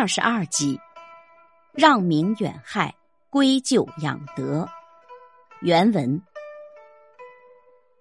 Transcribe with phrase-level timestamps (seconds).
[0.00, 0.80] 二十二集，
[1.74, 2.94] 让民远害，
[3.28, 4.66] 归咎养德。
[5.60, 6.22] 原文：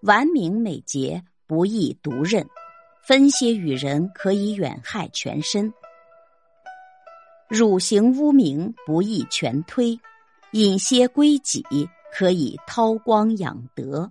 [0.03, 2.47] 完名美节，不易独任，
[3.03, 5.73] 分些与人，可以远害全身。
[7.49, 9.99] 汝行污名，不易全推；
[10.53, 11.65] 引些归己，
[12.13, 14.09] 可以韬光养德。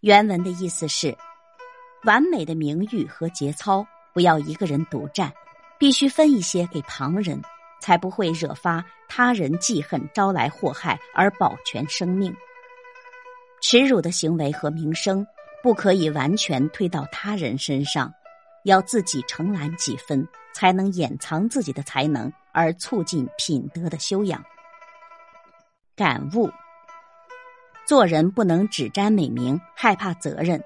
[0.00, 1.16] 原文的意思是：
[2.02, 5.32] 完美的名誉和节操，不要一个人独占。
[5.80, 7.40] 必须分一些给旁人，
[7.80, 12.36] 才不会惹发他人记恨，招来祸害而保全生命。
[13.62, 15.26] 耻辱的行为和名声
[15.62, 18.12] 不可以完全推到他人身上，
[18.64, 24.44] 要自己承揽几分，才能掩藏自己的才能，而促进品德的修养。
[25.96, 26.50] 感悟：
[27.86, 30.62] 做人不能只沾美名，害怕责任，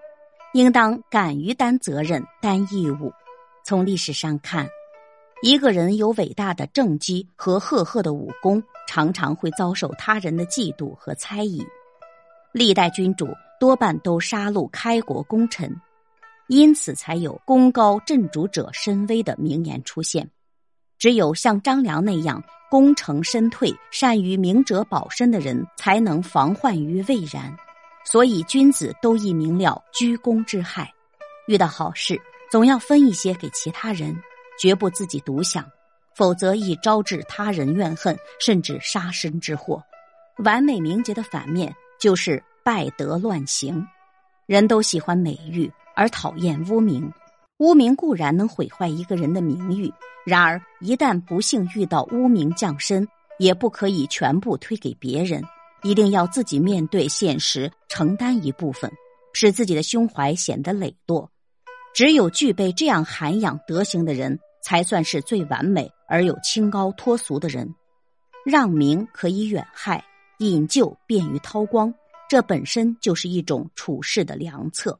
[0.55, 3.13] 应当敢于担责任、担义务。
[3.65, 4.69] 从历史上看。
[5.45, 11.63] 一个人有伟大的政绩和赫赫的武功，常常会遭受他人的嫉妒和猜疑。
[12.51, 13.29] 历代君主
[13.61, 15.79] 多半都杀戮开国功臣，
[16.49, 20.31] 因此才有“功高震主者身危”的名言出现。
[20.99, 27.55] 只有像张良那样功成身退、善于明哲保身的人，才能防患于未然。
[28.07, 30.91] 所以，君子都易明了居功之害，
[31.49, 32.19] 遇到好事
[32.51, 34.17] 总要分一些给其他人。
[34.59, 35.65] 绝不自己独享，
[36.15, 39.83] 否则易招致他人怨恨，甚至杀身之祸。
[40.39, 43.87] 完美名节的反面就是败德乱行。
[44.47, 47.11] 人都喜欢美誉，而讨厌污名。
[47.59, 49.93] 污名固然能毁坏一个人的名誉，
[50.27, 53.07] 然而一旦不幸遇到污名降身，
[53.39, 55.43] 也不可以全部推给别人，
[55.83, 58.91] 一定要自己面对现实，承担一部分，
[59.33, 61.31] 使自己的胸怀显得磊落。
[61.95, 67.73] 只有具备这样涵养德行的人，才算是最完美而又清高脱俗的人。
[68.45, 70.05] 让名可以远害，
[70.39, 71.95] 引咎便于韬光，
[72.29, 74.99] 这本身就是一种处世的良策。